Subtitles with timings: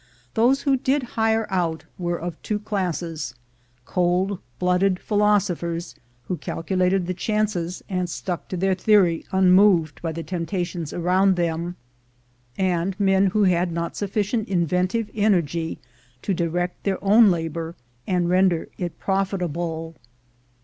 [0.33, 3.35] Those who did hire out were of two classes—
[3.85, 5.93] cold blooded philosophers,
[6.23, 11.75] who calculated the chances, and stuck to their theory unmoved by the temptations around them;
[12.57, 15.77] and men who had not sufficient inven tive energy
[16.23, 17.75] to direct their own labor
[18.07, 19.93] and render it profitable.